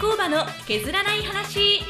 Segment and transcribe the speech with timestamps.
[0.00, 1.82] 工場の削らない話。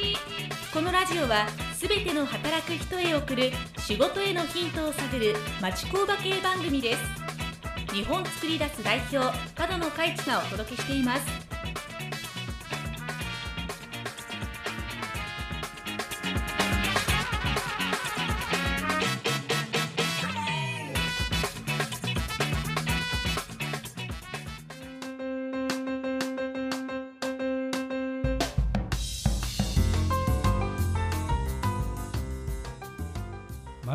[0.74, 7.94] このラジオはすべての働く人へ送る仕事へのヒントを探る町工場系番組です。
[7.94, 9.18] 日本作り出す代表
[9.54, 11.49] 角野海地がお届けしています。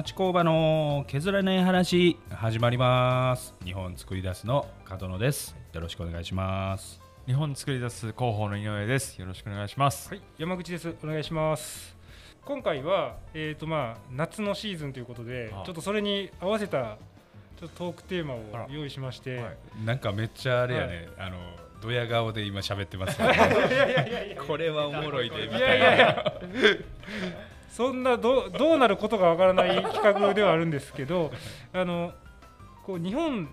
[0.05, 3.55] 町工場の削らない話始まります。
[3.63, 5.55] 日本作り出すの門野です。
[5.73, 7.01] よろしくお願いします。
[7.25, 9.19] 日本作り出す広報の井上です。
[9.19, 10.09] よろしくお願いします。
[10.09, 10.93] はい、山口です。
[11.03, 11.97] お願いします。
[12.45, 16.99] 今回はえっ、とまあ夏のシーズンということで、あちょっとそれに合わせた
[17.59, 19.57] ちょっとトークテーマを用意しまして、はい。
[19.83, 21.37] なんかめっちゃあれやね、あの
[21.81, 23.17] ドヤ顔で今喋ってます
[24.47, 25.85] これはおもろいでみたいな。
[25.85, 26.33] や
[27.75, 31.31] そんなどうどうなることがわからない企画ではあるんですけど、
[31.73, 32.13] あの
[32.85, 33.49] こう日本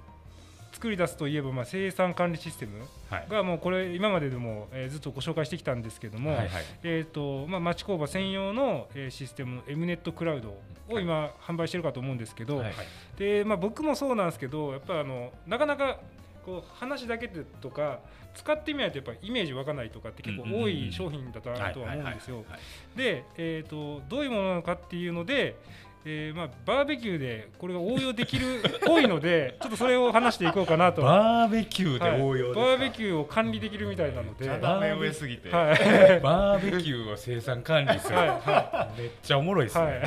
[0.73, 3.27] 作り出すといえばまあ生産管理システムはい。
[3.29, 6.49] がもうこれ今まででも、えーずっとご紹介してきたんですけども、はいはい。
[6.85, 10.51] えーとまあ、町工場専用の、えーシステムの M ネットクラウド
[10.95, 12.73] を今、販売してるかと思うんですけど、はい。
[13.19, 15.99] でまあ、僕もそうなんですけどやっぱあのなかなか
[16.45, 18.01] こう話だけでとか
[18.35, 22.37] 使ってみないとやっぱイメージ湧かないとかって結構多い商品だとなとは思うんですよ。
[22.37, 22.97] はいはいはいはい。
[22.97, 25.57] で、えー、とどういうものなのかっていうので、
[26.05, 31.03] えーまあ、バーベキューでこれが応用できる っぽいのでちょっとそれを話していこうかなと。
[31.03, 32.19] バーベキューはい。
[32.19, 38.29] で応用ですか、バーベキューを管理できるみたいなので、はダメ上すぎて、い、バーベキューを生産管理する、はい。
[38.29, 40.03] はめっちゃおもろいですね、はい、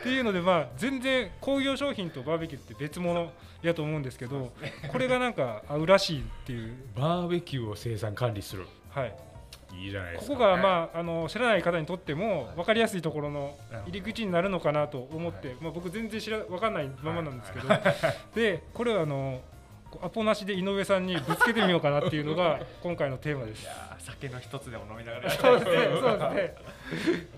[0.00, 3.30] っていうので、まあ、全然工業商品とバーベキューって別物
[3.62, 4.52] やと思うんですけど
[4.92, 8.66] これがなんか合うらしいっていう、バーベキューを生産管理する。
[8.90, 9.14] はい、
[9.74, 17.68] いいじゃないですか、ここが、まあ、あの知らない方にとっても分かりやすいところの入り口になるのかなと思って、まあ、僕全然知ら分かんないままなんですけど、
[18.34, 19.40] でこれはあの
[20.02, 23.66] アポなしで井上さんにぶつけてみようかなっていうのが 今回のテーマです。
[23.68, 26.54] あー酒の一つでも飲みながらそうですね、そうですね。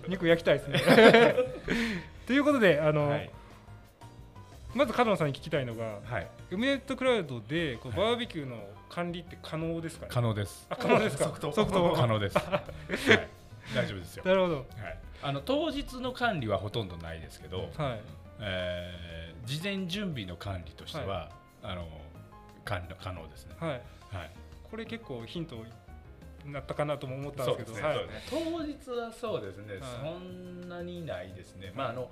[0.07, 0.79] 肉焼きたいですね。
[2.31, 3.29] ということで、あの、はい
[4.73, 8.55] まず角野さんに聞きたいのが、はい、ウメネットクラウドでこうバーベキューの
[8.87, 10.11] 管理って可能ですか、ね？
[10.13, 11.25] 可能ですあ可能ですか？
[11.35, 13.27] 即答即答可能です、 はい、
[13.75, 14.55] 大丈夫ですよ、なるほど。
[14.55, 14.65] はい、
[15.23, 17.99] あの当日の管理はほとんどないですけど、はい。
[18.39, 21.31] えー事前準備の管理としては、
[21.61, 21.85] あの
[22.63, 23.55] 管理可能ですね。
[23.59, 23.71] はい。
[24.15, 24.31] はい。
[24.69, 25.65] これ結構ヒントに
[26.45, 27.81] なったかなとも思ったんですけど、ね。
[27.81, 27.97] はい。
[28.29, 29.81] 当日はそうですね、はい。
[29.81, 31.71] そんなにないですね。
[31.75, 32.09] まああの、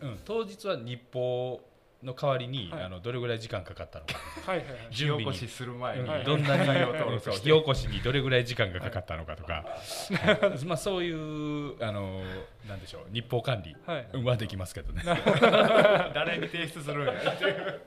[0.00, 1.60] うん、当日は日報
[2.02, 2.82] の代わりに、はい。
[2.84, 4.14] あのどれぐらい時間かかったのか、
[4.46, 4.78] はいはいはい。
[4.90, 9.64] 火起こしする前に、はいどんなに作業登録そうをして火起こしにどれぐらい時間がかかったのかとか、
[10.12, 10.64] はい。
[10.66, 12.22] まあそういうあの
[12.68, 13.06] なんでしょう。
[13.12, 13.76] 日報管理
[14.22, 15.02] はできますけどね。
[16.14, 17.14] 誰に提出するんや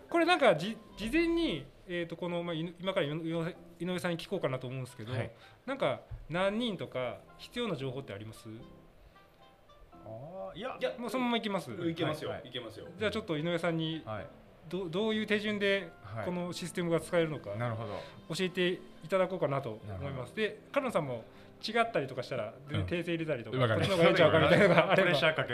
[0.09, 3.09] これなんかじ事前にえっ、とこのまあ今から井
[3.85, 5.31] 上さんに聞こうかなと思うんですけど、はい。
[5.65, 8.47] なんか何人とか必要な情報ってあります？
[10.05, 10.77] あーいや。
[10.79, 11.69] いやもうそのままいきます。
[11.71, 12.43] いけますよ、はい。
[12.45, 12.87] い、けますよ。
[12.97, 14.27] じゃあちょっと井上さんにはい。
[14.69, 16.25] どどういう手順ではい。
[16.25, 17.99] このシステムが使えるのかなるほど。
[18.33, 18.79] 教えてい
[19.09, 20.33] ただこうかなと思います。
[20.33, 21.25] で、カ野さんも
[21.61, 25.11] 違ったりとかしたら全然訂正入れたりとか、わかりまこっちの方がいいんちゃうかみたいなのがあれば、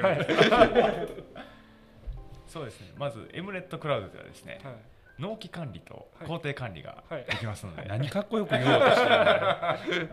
[0.08, 1.08] はい。
[2.48, 2.94] そうですね。
[2.96, 4.74] まず M ネットクラウドではですねはい
[5.20, 6.28] 納期管理とはい。
[6.28, 7.26] 工程管理がはい。
[7.26, 10.10] できますので、 何かっこよく言おうとしてる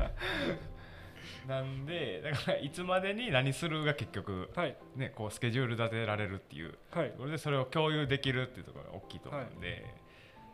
[1.46, 4.76] なんでだからいつまでに何するが結局はい。
[4.96, 6.78] ねこうスケジュール立てられるっていう。
[6.90, 7.12] はい。
[7.16, 9.84] それでそれを共有できるっていうところが大きいと思うんで、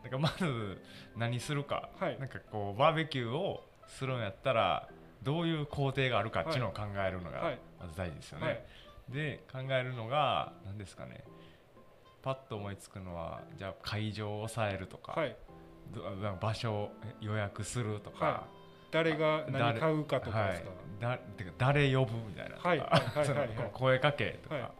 [0.02, 0.82] だからまず
[1.16, 2.18] 何するか、はい。
[2.18, 4.88] なんかこうバーベキューをするんやったら
[5.22, 7.58] どういう工程があるかっていうのを考えるのがはい。
[7.78, 8.46] まず大事ですよね。
[8.46, 8.62] はい。
[9.10, 11.24] で考えるのが何ですかね
[12.22, 15.36] パッと思いつくのはじゃあ会場を抑えるとか、はい。
[16.40, 16.90] 場所を
[17.20, 18.46] 予約するとか、は
[18.92, 20.70] 誰が何誰買うかとかはいですか？、
[21.00, 23.48] だてか誰呼ぶみたいなとか、はいはいはいそのはい。
[23.56, 24.70] はい声かけとか、はい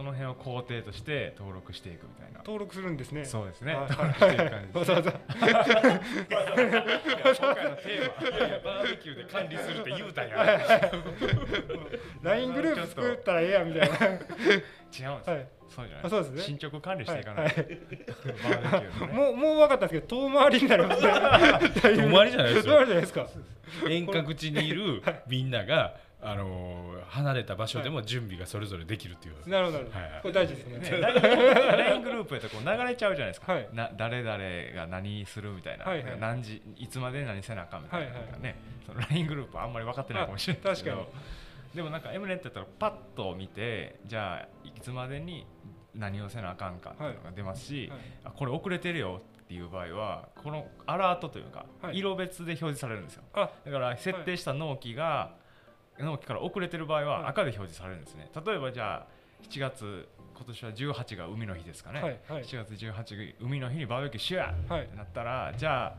[0.00, 2.38] その辺を工程として登録していくみたいな。
[2.38, 3.26] 登録するんですね。
[3.26, 3.74] そうですね。
[3.74, 4.78] はい登録していく感じです。
[4.78, 5.20] わざわざ今
[7.54, 10.80] 回のテーマ、バーベキューで管理するって言うたんや。
[12.22, 13.94] LINE グループ作ったらええやみたいな。
[13.94, 15.02] 違うんです。
[15.02, 15.48] はい。
[15.68, 16.04] そうじゃない。
[16.04, 17.54] あそうですね進捗管理していかはない。
[19.12, 21.10] もうもう分かったんですけど遠回りになります遠
[22.10, 23.28] 回りじゃないですか。
[23.86, 30.22] 遠隔地にいるみんながあのー離れた場所でも準備がそれぞれできるっていう、なるほどなるほど、はいはい。
[30.22, 30.78] これ大事ですね。
[30.78, 33.68] ね、LINE グループやとこう流れちゃうじゃないですか、はい。
[33.72, 34.38] な誰々
[34.76, 38.06] が何するみたいな、はいはい何時いつまで何せなあかんみたいな。
[38.06, 38.56] はいはいね、
[38.86, 41.10] その LINE グループはあんまり分かってないかもしれないですけど。
[41.74, 45.46] でもなんか M ネットやったらパッと見てじゃあいつまでに
[45.94, 47.98] 何をせなあかんかっていうのが出ますし、はい。
[48.24, 51.98] あこれ遅れてるよっていう場合はこのアラートというか、はい。
[51.98, 53.22] 色別で表示されるんですよ。
[53.32, 53.50] あ。
[53.64, 55.39] だから設定した納期が、
[56.04, 57.30] 納期から遅れてる場合ははい。
[57.30, 59.06] 赤で表示されるんですね、例えばじゃあ
[59.48, 62.44] 7月今年は18が海の日ですかね、はいはい。
[62.44, 64.84] 7月18が海の日にバーベキューしようやはい。
[64.84, 65.94] ってなったらじゃあ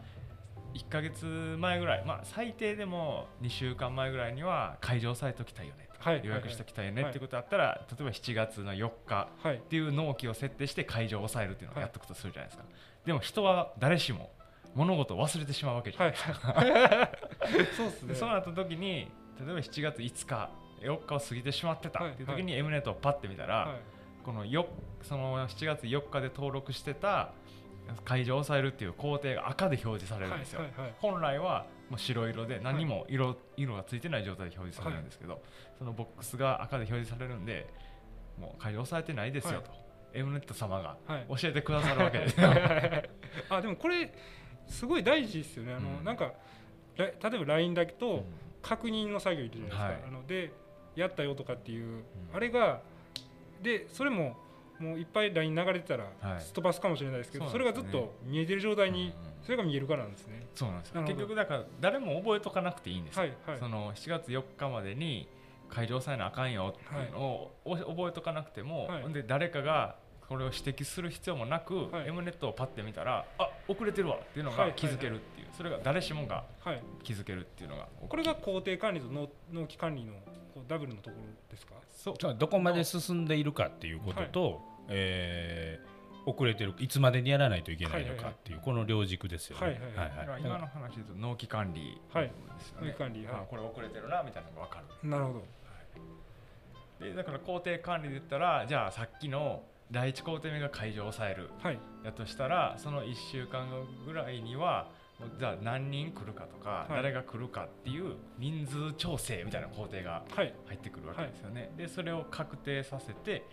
[0.74, 1.26] 1ヶ月
[1.60, 6.10] 前ぐらいまあ最低でも2週間前ぐらいには会場さえときたいよねと。
[6.10, 7.12] はい予約しておきたいよねはい。
[7.12, 9.56] ってことだったら、例えば7月の4日はい。
[9.58, 12.64] っていう納期を設定して会場を抑えるっていうのをやっとくとするじゃないですか、
[13.06, 14.32] でも人は誰しも
[14.74, 16.56] 物事を忘れてしまうわけじゃないですか、
[17.78, 18.08] そうですね。
[18.14, 19.12] でそうなった時に
[19.46, 20.50] 例えば7月5日
[20.82, 24.68] 4日を過ぎてしまってたっていう時に M ネットをパッて見たら、はいこのよ
[25.02, 27.34] その7月4日で登録してた
[28.06, 35.42] 会場を抑えるっていう工程が赤で表示されるんですよ、はいはいはい本来はもう白色で何も色,、色がついてない状態で表示されるんですけど、
[35.78, 37.68] そのボックスが赤で表示されるんで
[38.40, 39.72] もう会場抑えてないですよと、
[40.14, 42.50] M ネット様がはい教えてくださるわけですよ。
[43.50, 44.14] あでもこれ
[44.68, 45.74] すごい大事ですよね。
[45.74, 46.06] あの、うん。
[46.06, 46.32] なんか
[46.96, 48.24] ら例えば LINE だけと
[48.62, 50.02] 確認の作業いるじゃないですか、はい。
[50.08, 50.52] あので
[50.96, 52.04] やったよとかっていう、ん。
[52.34, 52.82] あれが
[53.62, 54.38] でそれも
[54.80, 56.42] もういっぱい LINE 流れてたらはい。
[56.42, 60.46] すっ飛ばすかもしれないですけど、そうそれがずっと見えてる状態に、うんそれが見えるからなんですね。
[60.54, 61.02] そうなんですよ。
[61.02, 63.60] 結局だから誰も覚えとかなくていいんですよ、はいはい。
[63.60, 65.28] その7月4日までに
[65.68, 69.14] 会場抑えなあかんよっていうのをお覚えとかなくても、はい。
[69.14, 69.96] で誰かが
[70.30, 72.08] これを指摘する必要もなく、はい。
[72.08, 80.14] M ネットをパッて見たらあ遅れてるわっていうのはいはいが気づけるっていう、それが誰しもがはい、気づけるっていうのがこれが工程管理と納納期管理の
[80.54, 81.74] こうダブルのところですか？
[81.90, 82.36] そう。
[82.38, 85.92] どこまで進んでいるかっていうことと、えー
[86.24, 89.66] 遅れてるいつまでにやらないといけないのかっていう、この両軸ですよね。
[89.66, 90.18] はいはいはい。
[90.20, 92.28] だから今の話でと納期管理はい。
[92.28, 93.36] ですよね、納期管理はい。
[93.38, 95.10] あこれ遅れてるなみたいなのが分かる。
[95.10, 95.34] なるほ
[97.00, 97.06] ど。
[97.08, 101.50] でだから工程管理で言ったらじゃあさっきの第一工程目が会場を抑える。
[101.64, 101.80] はい。
[102.06, 104.90] やとしたらその1週間後ぐらいには
[105.40, 106.94] じゃあ何人来るかとか、はい。
[106.96, 110.54] 誰が来るかっていう人数調整みたいな工程がはい。
[110.68, 113.44] 入ってくるわけですよね、でそれを確定させて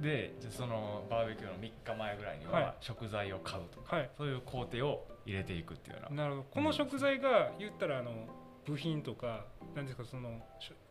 [0.00, 2.62] でじゃあそのバーベキューの3日前ぐらいにはい。
[2.62, 4.10] は食材を買うとか、はい。
[4.16, 6.24] そういう工程を入れていくっていうような。
[6.24, 6.46] なるほど。
[6.50, 8.12] この食材が言ったらあの
[8.66, 10.40] 部品とかなんですかその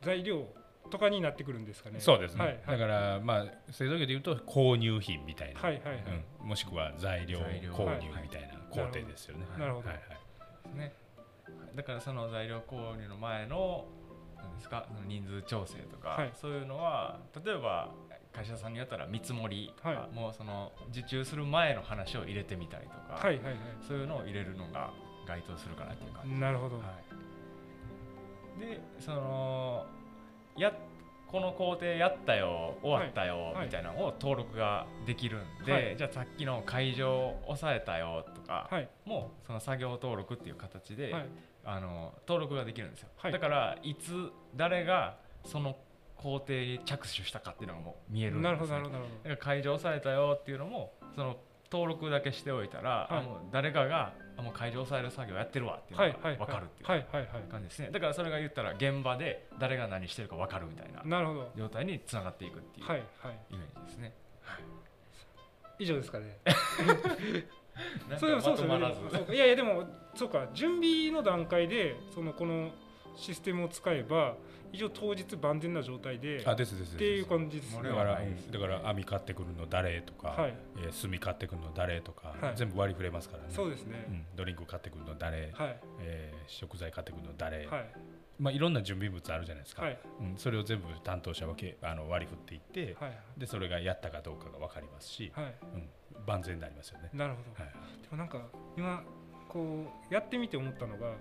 [0.02, 0.48] 材料
[0.90, 2.00] とかになってくるんですかね。
[2.00, 2.80] そうですね、はいはい。
[2.80, 6.04] だからまあ製造業でいうと購入品みたいな、はいはいはい、
[6.42, 7.74] うん、もしくは材料材料。
[7.74, 9.46] 購入みたいな工程ですよね。
[9.58, 9.88] なるほど。
[9.88, 10.27] はいはい
[10.68, 10.94] ですね。
[11.76, 13.86] だからその材料購入の前の
[14.36, 16.32] なんですか人数調整とか、はい。
[16.36, 17.92] そういうのは例えば
[18.34, 23.52] 会社さんによったら見積もりとか、はもうその受注する前の話を入れてみたりとか、はいはいは
[23.88, 24.92] そういうのを入れるのが
[25.28, 26.84] 該当するかなっていう感じいなるほど、は
[28.58, 29.86] い、でその
[30.56, 30.72] や
[31.32, 35.96] この工程やったよ終わったよ、はいみたいなのを登録ができるんで、はい。
[35.98, 38.90] じゃあさっきの会場を抑えたよとか、はい。
[39.06, 41.26] もうその作業登録っていう形で、はい。
[41.66, 43.94] あの登録ができるんですよ、はいだからい。
[43.96, 45.76] つ誰がその
[46.16, 51.38] 工程に着手したかっていうのがもう見えるんです、ね、なるほどなるほど会場抑えたよっていうのもその
[51.72, 53.18] 登録だけしておいたら、はい。
[53.18, 57.90] あもう誰かがあもう会場抑える作業やってるわっていうのが分かるっていう感じですね。
[57.92, 61.04] だからそれが言ったら現場で誰が何してるか分かるみたいな
[61.58, 64.14] 状態につながっていくっていうイメージですね、
[65.80, 66.38] 以上ですかね。
[68.20, 69.34] そうそうそうか。
[69.34, 70.48] いやいやでもそうか。
[70.54, 72.72] 準備の段階でそのこの
[73.18, 74.36] システムを使えば
[74.72, 76.96] 一応当日万全な状態であですですです。
[76.96, 77.90] っていう感じですね。
[77.90, 78.20] だから、
[78.52, 80.54] だから網買ってくるの誰とか、はい。
[80.78, 82.56] えー炭買ってくるの誰とか、はい。
[82.56, 83.50] 全部割り振れますからね。
[83.50, 84.06] そうですね。
[84.08, 85.80] うん、ドリンク買ってくるの誰、はい。
[86.02, 87.94] えー食材買ってくるの誰、はい。
[88.40, 89.84] まあいろんな準備物あるじゃないですか。
[89.84, 90.00] はい。
[90.22, 93.18] うん、それを全部担当者分けあの割り振っていって、はい。
[93.38, 95.56] でそれがやったかどうかが分かりますし、はい。
[95.74, 95.90] うん、
[96.26, 97.10] 万全になりますよね。
[97.14, 97.64] なるほど。
[97.64, 97.74] はい。
[98.02, 98.42] でもなんか
[98.78, 99.02] 今
[99.48, 101.14] こうやってみて思ったのが、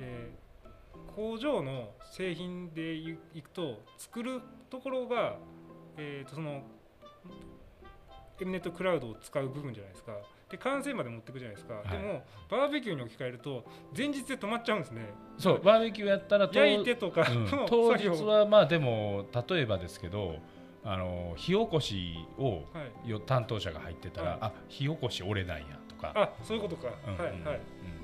[0.00, 0.49] えー
[1.14, 5.36] 工場の製品でいいくと作るところが、
[5.96, 6.62] えー、とその
[8.40, 10.12] M ネットクラウドを使う部分じゃないですか。
[10.50, 11.88] で完成まで持っていくじゃないですか、い。
[11.88, 13.64] でもバーベキューに置き換えると
[13.96, 15.02] 前日で止まっちゃうんですね。
[15.38, 20.36] そうバーベキューやったらと 焼いてとかうんの当日はまあでも例えばですけど
[20.82, 24.38] あの火起こしをはい、よ担当者が入ってたら、はい。
[24.40, 27.60] あ火起こし俺なんやとか、あそういうことか、うんはいはい。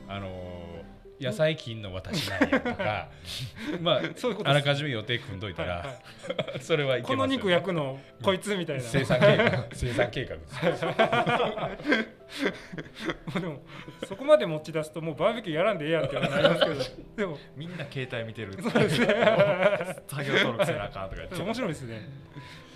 [0.06, 0.12] うん。
[0.12, 0.84] あの
[1.20, 3.08] 野菜金の私なんやとか
[3.80, 4.00] まあ
[4.44, 5.92] あらかじめ予定組んどいたら、はいは
[6.58, 6.60] い。
[6.60, 8.82] それはいけますよこの肉焼くのこいつみたいな。
[8.82, 10.46] 生産計画生産計画で
[10.76, 10.84] す。
[10.84, 10.94] よ
[13.40, 13.62] でも
[14.06, 16.74] そこまで持ち出すともうバーベキューやらんでええやんってなりますけど
[17.16, 19.06] でもみんな携帯見てるそうですね。
[20.08, 22.08] 作業登録せなあかんとか言って面白いですね。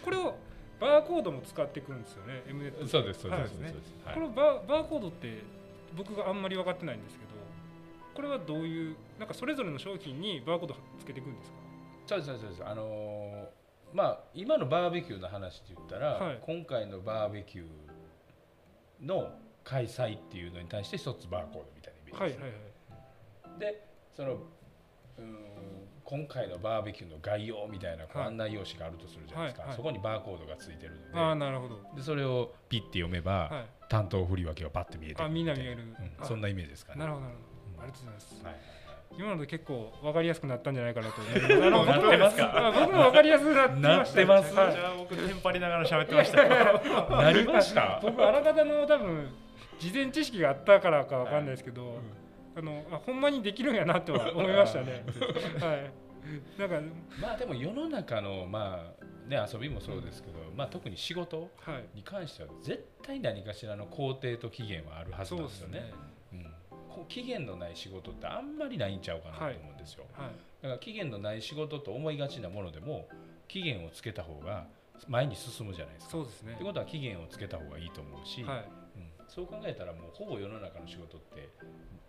[0.05, 0.37] これを
[0.81, 3.75] バーコードも使ってくるんですよね M ネットそうですそうです、はいそうです、
[4.07, 4.15] はい。
[4.15, 5.43] このバーバーコードって
[5.95, 7.30] 僕があんまり分かってないんですけど
[8.15, 11.57] これはどういうなんかそれぞれの商品にバーコードつけていくんですか？
[12.07, 13.45] そうですそうですあのー
[13.93, 16.39] まあ今のバーベキューの話で言ったら、はい。
[16.47, 19.33] 今回のバーベキューの
[19.65, 22.59] 開催っていうのに対して一つバーコードみたいなイメージです、はいはい
[23.51, 23.61] はい。
[23.61, 25.37] でそのうーん
[26.05, 29.77] 今回のバーベキューの概要みたいな案内用紙があるとするじゃないですか、はいはい。
[29.77, 31.77] そこにバーコードがついてるああのなるほど。
[31.77, 33.67] ででそれをピッて読めば、はい。
[33.89, 35.83] 担当振り分けがパッて見えてくるあみんな見える。
[35.83, 35.95] うん。
[36.21, 37.01] あそんなイメージですかね。
[37.01, 37.50] なるほどなるほど
[37.83, 38.45] ありがとうございます。
[38.45, 38.57] はい。
[39.19, 41.55] 今ので結構分かりやすくなったんじゃないかなと思います。
[41.55, 42.67] あ のなってますか？
[42.69, 44.55] あ僕も分かりやすくなってましたなってます？
[44.55, 46.43] はいじゃあ僕テンパりながら喋ってました。
[46.43, 47.99] よ なりました？
[48.03, 49.29] 僕あらかたの多分
[49.81, 51.99] 事前知識があったからかわかんないですけど、
[52.57, 55.05] あのあほんまにできるんやなとは思いましたね。
[55.61, 55.91] はい。
[56.61, 56.81] なんか
[57.21, 61.85] まあでも世の中のまあね遊びもそうですけど、まあ特に仕事はい。
[61.97, 65.69] に関しては絶対何かしらの工程と期限はあるはずそなんでよね。
[65.69, 65.93] うですすね。
[66.33, 66.55] うん、
[67.01, 70.29] こう期限のない仕事ってあんまりないんちゃうかなと思うんですよ、はい。
[70.63, 73.09] だから期限のない仕事と思いがちなものでも
[73.49, 74.67] 期限をつけた方が
[75.09, 76.65] 前に進むじゃないですかそうですねって。
[76.65, 78.59] ことは期限をつけた方がいいと思うし、はい。
[78.97, 81.49] うん、そう考えたらもうほぼ世の中の仕事って、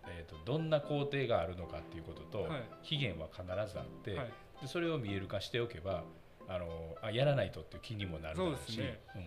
[0.06, 4.32] えー、とどんな工程があるのかっていうことと、はい期限は必ずあって、はい。
[4.60, 6.04] でそれを見える化しておけば
[6.48, 9.22] あのあやらないとっていう気にもなるだろうしねうん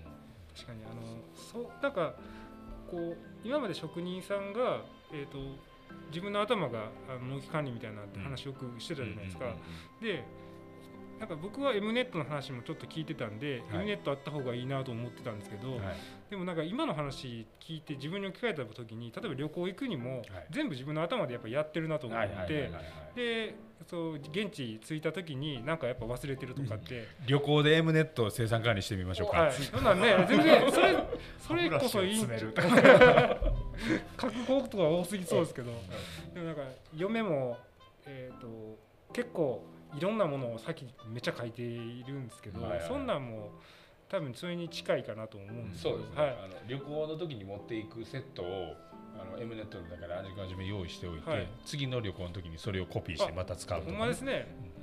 [0.54, 1.02] 確かにあの
[1.36, 2.14] そうなんか
[2.90, 4.82] こう今まで職人さんが
[5.20, 5.40] えっ、と
[6.10, 9.46] 自分の頭があの納期管理みたいなって話よくしてたじゃないですか。
[10.02, 10.24] で
[11.20, 13.80] なんか僕は M ネットの話もちょっと聞いてたんで、はい。
[13.80, 15.96] M ネットあった方がいいなと思ってたんですけど、うんはい。
[16.30, 20.26] でもなんか今の話聞いて自分に置き換えた時に例えば旅行行くにもはい。
[20.52, 22.70] 全部自分の頭でやっぱやってるなと思って
[23.16, 23.56] で
[23.90, 31.04] そう現地着いた時になんかやっぱ忘れてるとかって、 旅行で M ネット生産管理してみましょうか、はい、そんなんね全然それ
[31.40, 33.55] それこそいいん歯ブラシを
[34.20, 35.72] 書くことが多すぎそうですけど。
[36.34, 36.62] でもなんか
[36.96, 37.58] 嫁も、
[38.06, 38.78] えー、と
[39.14, 39.64] 結構
[39.96, 42.88] いろんなものをさっきめっちゃ書いているんですけど、はいはい。
[42.88, 43.52] そんなんも
[44.10, 45.98] 多分それに近いかなと思うんですけど。
[45.98, 46.30] そうですね、はい。
[46.32, 48.74] あの旅行の時に持っていくセットを
[49.18, 51.48] あの M ネットのだからあらかじめ用意しておいて、はい。
[51.66, 54.48] 次の旅行の時にそれをコピーしてまた使うとかね、ほんまですね。
[54.60, 54.75] うんうん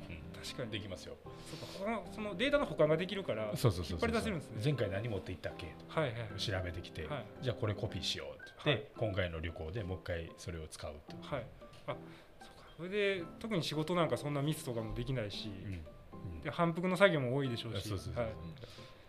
[0.42, 0.70] 確かに。
[0.70, 1.16] できますよ。
[1.50, 3.54] そうかそのデータの保管ができるから引っ
[4.00, 4.60] 張り出せるんですね。
[4.64, 6.40] 前回何持っていったっけとはいはいはい。
[6.40, 7.24] 調べてきて、はい。
[7.42, 11.46] じゃあこれコピーしようって言って、今回の旅行でもう一回それを使うっていう、はい。
[11.86, 12.70] あそうか。
[12.76, 16.40] それで特に仕事なんかそんなミスとかもできないし、うんうん。
[16.40, 17.88] で反復の作業も多いでしょうし。
[17.88, 18.00] そうい。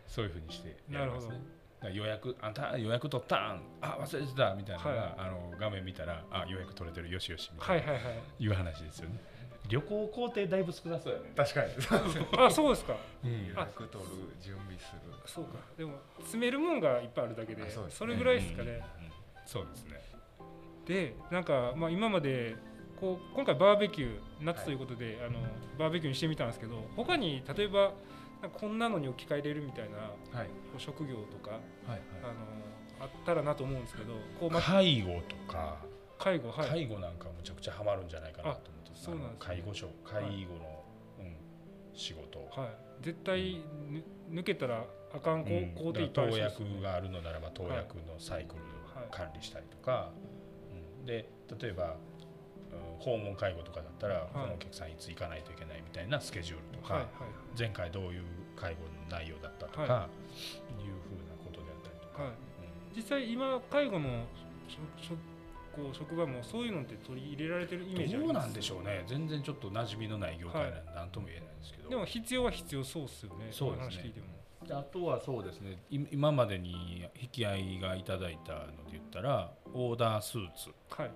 [0.07, 1.33] そうふうにしてやりますね。
[1.33, 1.53] なるほど。
[1.83, 3.61] だから予約あんた予約取ったん？
[3.81, 5.15] あ忘れてたみたいなのが、はい。
[5.17, 7.09] あの画面見たらあ予約取れてる。
[7.09, 8.43] よしよしみたいな、はいはいはい。
[8.43, 9.19] いう話ですよね
[9.73, 11.31] 旅行工程だいぶ少なそうやね。
[11.35, 11.69] 確かに。
[12.37, 12.95] あそうですか。
[13.23, 13.47] うん。
[13.47, 15.01] 予約取る準備する。
[15.25, 15.57] そうか。
[15.75, 17.69] でも詰めるもんがいっぱいあるだけでね。
[17.89, 18.83] それぐらいですかね、うんうんうん。
[19.45, 19.99] そうですね。
[20.85, 22.55] でなんか、まあ、今まで
[22.99, 25.39] こう今回バーベキュー夏ということで、あの
[25.79, 27.93] バーベキューにしてみたんですけど他に例えば
[28.53, 29.97] こんなのに置き換えれるみたいな
[30.37, 30.47] はい。
[30.47, 31.57] こう職業とかは
[31.95, 32.33] いあの
[32.99, 35.77] あったらなと思うんですけどこう、ま、介護とか、
[36.19, 36.69] 介護はい。
[36.69, 39.37] 介護なんかむちゃくちゃハマるんじゃないかなと思ってそうなんですね。
[39.39, 40.83] 介護所介護の、
[41.19, 41.35] うん、
[41.93, 42.39] 仕事。
[42.59, 45.71] はい、絶対ぬ抜けたらあかんこうん。
[45.75, 48.61] 工程いっぱいあ投薬があるのならば投薬のサイクル
[48.95, 49.07] はい。
[49.11, 50.11] 管理したりとか、
[50.99, 51.05] うん。
[51.05, 52.13] で例えば、うん
[52.99, 58.23] 訪問介護とかだったら、このお客さんいつ行かないといけないみたいなスケジュールとか、はいはい前回どういう
[58.55, 59.91] 介護の内容だったとか、、はい。
[59.91, 62.31] うふうなことであったりとか、はい、
[62.95, 64.25] 実際今介護の
[65.73, 69.03] しょしょこう職場もそういうのって取り入れられてるイメージありどうなんでしょうね。
[69.07, 73.47] 全然ちょっと馴染みのない業界なんで何とも言えないんですけど、でも必要は必要そうっすよね。
[73.51, 74.13] そうですね。
[74.71, 75.77] あとはそうですね。
[75.89, 81.11] い今までに引き合いがいただいたので言ったらオーダースーツ、はい。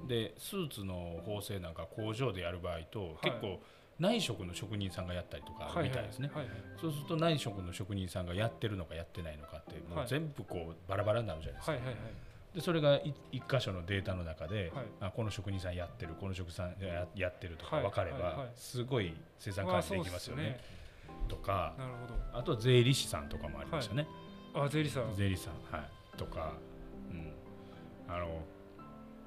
[0.00, 0.08] うん。
[0.08, 3.30] でスーツの縫製なんか工場でやる場合と、い。
[3.30, 3.60] 結構
[3.98, 6.54] 内職の職人さんがやったりとかみたいですね、はいはい。
[6.80, 10.04] そうすると内職の職人さんがやってるのかやってないのかってもはい。
[10.06, 14.86] う全部こうバラバラになるじゃないですか、はいはいはいでそれがい一箇所のデータの中で、はい。
[15.00, 17.84] あこの職人さんやってるこの職人さんややってるとかはい。
[17.84, 20.60] 分かれば、すごい生産管理できますよね,、
[21.28, 21.92] とかなる
[22.32, 24.06] ほあとは税理士さんとかもありましたね、
[24.52, 25.14] どあ税理士さん。
[25.14, 26.54] 税理士さん、はい、とか、
[27.10, 27.32] うん、
[28.08, 28.42] あの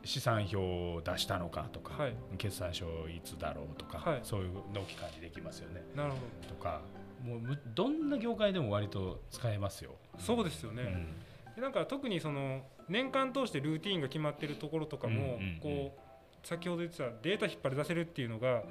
[0.04, 2.16] 資産表を出したのかとか、はい。
[2.38, 4.20] 決算書いつだろうとか、はい。
[4.24, 5.82] そういう納期管理できますよね。
[5.96, 6.18] なるほ
[6.50, 6.82] とか
[7.24, 9.96] もうむどんな業界でも割と使えますよ。
[10.18, 10.90] どそうですよね、うん。
[10.92, 11.14] で
[11.58, 18.64] なんか特にその年間通してルーティンが決まってるところとかも、こう先ほど言ってたデータ引っ張り出せるっていうのが、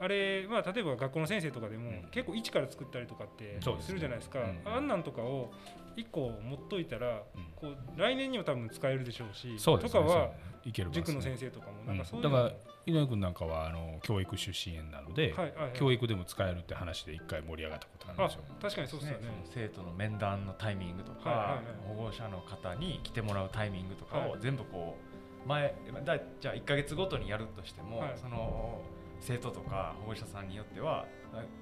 [0.00, 2.08] あれ、まあ、例えば学校の先生とかでも、うん。
[2.12, 4.40] 結構一から作ったりとかってするじゃないですか。
[4.40, 4.60] うん。
[4.64, 5.52] あんなんとかを
[5.98, 7.44] 一個持っといたら、うん。
[7.56, 10.30] こう来年にも多分使えるでしょうしそうですねとかは
[10.62, 12.30] そういける塾の先生生とかもなんかそういうの。
[12.30, 12.54] も、だから
[12.86, 15.70] 井上君なんかはあの教育出身なので、はいはいはい。
[15.74, 18.42] 教育でも使えるって話で一回盛り上がったことがあるんあですよ。
[18.60, 19.26] 確かにそうですよね。
[19.26, 21.64] ね生徒の面談のタイミングとか、はいはいはい。
[21.96, 24.30] 保護者の方に来てもらうタイミングとかはい。
[24.32, 24.96] を全部こ
[25.44, 25.74] う前
[26.04, 28.12] だじゃあ1か月ごとにやるとしても、はい。
[28.16, 28.80] その
[29.20, 31.06] 生徒とか保護者さんによっては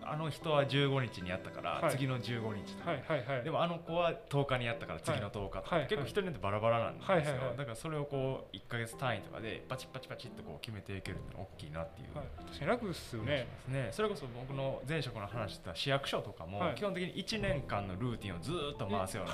[0.03, 1.91] ああの人は15日にやったから、はい。
[1.91, 3.45] 次の15日とか、はいはいはい。
[3.45, 7.57] でもあの子は10日にやったから次の10日とか、結構人によってバラバラなんですよ、はいはいはい。
[7.57, 12.17] だからそれをこう1か月単位とかでパチッパチッパチッとこう決めていけるのは大きいなっていう。
[12.17, 13.47] はい、確かに楽っすよね。
[13.69, 16.75] ね、それこそ僕の前職の話してた市役所とかも、はい。
[16.75, 19.33] 基本的に1年間のルーティンをずーっと回すような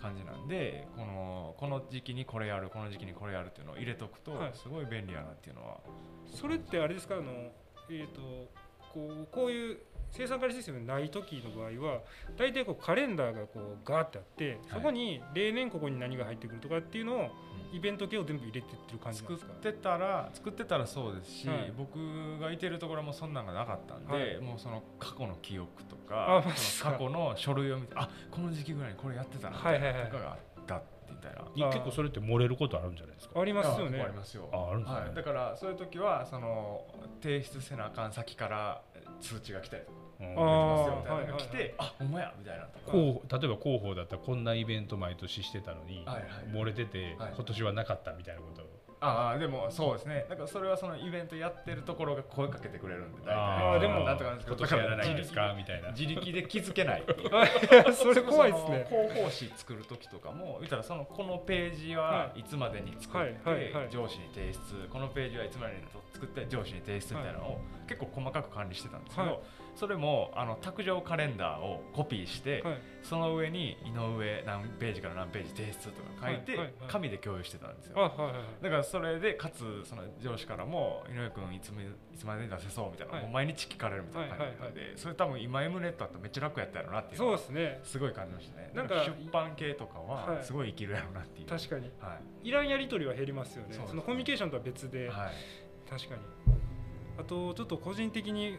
[0.00, 4.52] 感じなんで、このこの時期にこれやるこの時期にこれやるっていうのを入れとくと、はい。
[4.54, 5.78] すごい便利やなっていうのは。
[6.26, 7.16] それってあれですか？
[7.16, 7.52] あの
[7.90, 8.50] えっ、と
[8.92, 9.78] こうこういう
[10.10, 12.00] 生産管理システムない時の場合は
[12.36, 17.30] 大体こうカレンダーがこうガーってあってそこに例年ここに何が入ってくるとかっていうのを
[17.72, 19.52] イベント系を全部入れてってる感じですか？
[19.52, 21.72] ってたら作ってたらそうですし、はい。
[21.74, 21.96] 僕
[22.38, 24.38] がいてるところもそんなんがなかったんで、はい。
[24.42, 26.44] もうその過去の記憶とあか？
[26.82, 30.38] 過去の書類を見てあこの時期ぐらいにこれやってたなとかがあっ
[30.80, 31.68] たみたいな。
[31.68, 33.40] い結構それって漏れることあるんじゃないですか？
[33.40, 34.48] ありますよねあありますよ。
[34.52, 36.84] ああるんですねはい、だからそういう時はその
[37.22, 38.82] 提出せなあかん先から
[39.20, 43.38] 通知が来たりとかうんあみたいなのが来て、はいあほんまやみたいなとか。
[43.38, 48.62] 例えば広報だったらこんなイベント毎年してたのに、はいはい漏れてて、はい今年はなかったみたいなこと
[49.04, 50.26] ああでもそうですね。
[50.28, 53.34] だからそれはそのイベントやってるところが声かけてくれるんで大体。
[53.34, 55.54] あーでもなんとかなんですけ今ど年やらないんですか？
[55.56, 55.90] みたいな。
[55.90, 57.02] 自力で気づけない
[57.94, 58.86] それ怖いですね。
[58.88, 62.42] 広報誌作る時とかも言ったらそのこのページはい。
[62.44, 65.80] つまでに作って上司に提出このページはいつまでに
[66.12, 69.30] 作って上司に提出みたいなのを結構細かく管理してたんですけはい。
[69.30, 69.42] ど
[69.74, 72.78] それもあの卓上カレンダーをコピーしてはい。
[73.02, 78.06] その上に井上何ページから何ページ提出とか書いてはいはいはい紙で共有してたんですあよ。
[78.06, 78.64] はいはいはい。
[78.64, 83.22] だからそれでかつその上司からも井上君いつめいつまでに出せそうみたいな、はい。
[83.22, 87.80] もう毎日聞かれるみたいな感じだったんで、それ多分今 M ネットだったらめっちゃ楽やったやろなっていうのそうはですね。
[87.82, 88.70] すごい感じましたね。
[88.74, 90.44] なんんか出版系とかははい。
[90.44, 91.48] すごい生きるやろなっていう。
[91.48, 91.90] 確かに。
[91.98, 92.50] はい。
[92.50, 93.74] らんやり取りは減りますよね。
[93.88, 95.08] そのコミュニケーションとは別で、い。
[95.08, 95.90] はい。
[95.90, 96.20] 確かに
[97.18, 98.58] あとちょっと個人的に、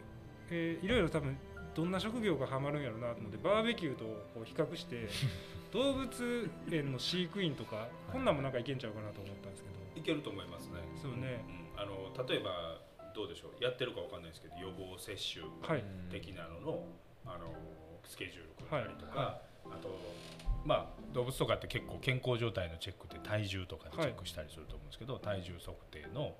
[0.50, 1.36] えーいろいろ多分
[1.74, 5.08] どんな職業がハマるんやろうなと思ってバーベキューとこう比較して
[5.72, 9.74] 動物園の飼育員とかこんなんもなんかいけんちゃうかなと思ったんですけど。
[9.96, 10.80] いけると思いますね。
[11.00, 11.44] そうね。
[11.76, 11.80] うん。
[11.80, 12.80] あの例えば
[13.14, 15.84] どうでしょうやってるかわかんないですけど予防接種はい。
[16.10, 16.86] 的なのの
[17.26, 17.52] あの
[18.04, 19.98] スケジュール組んだりとか、はあと
[20.64, 26.36] まあ動物とかって結構健康状態のチェックって体重とかでチェックしたりすると思うんですけど、体重測定の、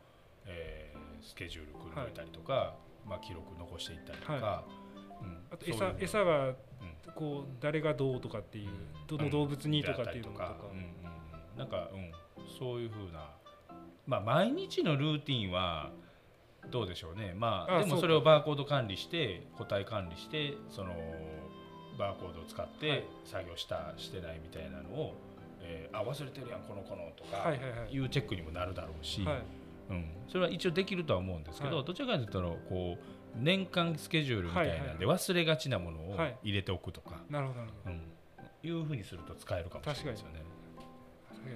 [0.47, 4.65] えースケジュール組んでいたりとか、まあ、記録残していったりとか、は
[5.23, 5.39] うん。
[5.51, 6.55] あとそう餌餌がうん。
[7.15, 8.69] こう誰がどうとかっていう
[9.07, 10.57] どの動物にとかっていうのとか。
[10.73, 11.59] うん。
[11.59, 12.11] なんか、うん、
[12.59, 13.31] そういうふうな、
[14.07, 15.91] まあ、毎日のルーティンは
[16.71, 20.95] どうでしょうね、まあ、でもそれをバーコード管理して個体管理してその
[21.99, 22.79] バーコードを使っはい。
[22.81, 25.15] て作業した、してないみたいなのを、
[25.61, 27.53] えーあ忘れてるやんこの子のとか、
[27.89, 29.43] いうチェックにもなるだろうし、はい
[29.91, 31.85] うん、それは一応できるとは思うんですけど、はい。
[31.85, 33.05] どちらかというとこう
[33.37, 37.95] 年間スケジュールみたいなんで忘れがちなものをはい入れておくとか、なるほどなるほど。
[37.95, 40.43] うん、いうふうにすると使えるかもしれないですよね。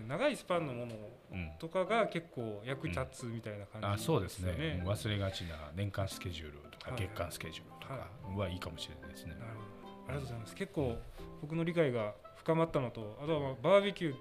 [0.07, 0.95] 長いスパンのもの
[1.33, 1.51] うん。
[1.59, 4.83] とかが結構役立つみたいな感じ、あそうですね。
[4.85, 7.01] 忘れがちな年間スケジュールとかはい。
[7.01, 8.57] 月間スケジュールとかはい。
[8.57, 8.61] い。
[8.61, 9.11] かもしれない。
[9.11, 9.35] ですね。
[9.39, 10.39] なるほどありがとうござい。
[10.41, 10.99] ます結構
[11.41, 14.15] 僕の理解が深まったのとあとはまあバーベキュー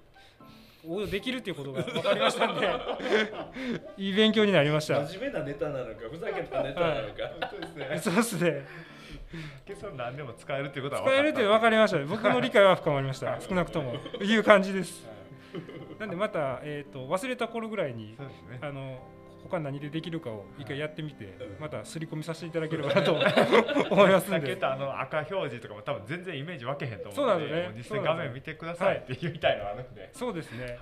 [0.87, 2.67] をできるっていうことが分かりましたんで。
[3.97, 4.99] いい勉強になりました。
[4.99, 7.15] 面目なネタなのかふざけたネタなのか、
[7.49, 7.99] そうですね。
[7.99, 8.67] そうですね。
[9.65, 11.97] 結論何でも使えるっていうことは使えるって分かりました。
[11.97, 13.39] ね僕の理解は深まりました。
[13.41, 13.95] 少なくとも。
[14.21, 14.35] い。
[14.35, 15.07] う感じです。
[15.99, 18.59] なんでまた、えー、と忘れた頃ぐらいにそうですね。
[18.61, 18.99] あの
[19.47, 21.61] 他何でできるかを一回やってみてうん。
[21.61, 23.13] また刷り込みさせていただければなと
[23.91, 24.31] 思いますんで。
[24.31, 27.67] さっき言ったあの赤表示とかも多分全然イメージ分けへんと思そうなんですよね。
[27.69, 30.09] も実際画面見てくださいって言いたいのはあるんで。
[30.13, 30.77] そうですね、はい。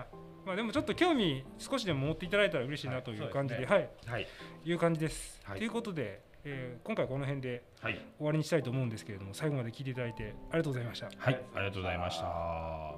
[0.46, 3.80] まあでもちょっと興味少しでも持っていただいたら嬉しいなという感じで,、はい。
[3.80, 3.90] はい。
[4.08, 4.28] はい。
[4.64, 5.42] いう感じです。
[5.44, 5.60] はい。
[5.60, 7.94] ということで、えー今回この辺ではい。
[8.18, 11.10] 終わりにしたいと思うんですけれども最後まで聞いていただいてありがとうございました。
[11.18, 11.42] はい。
[11.56, 12.96] ありがとうございました。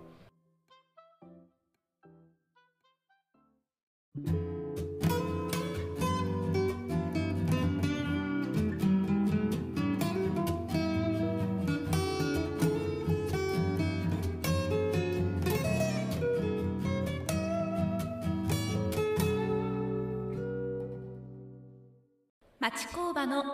[22.69, 23.45] 町工場の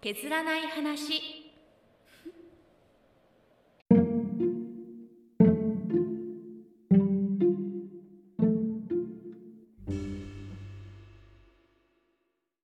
[0.00, 1.41] 削らない話。